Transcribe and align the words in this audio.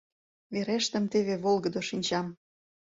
Верештым 0.53 1.03
теве 1.11 1.35
волгыдо 1.43 1.81
шинчам. 1.89 2.27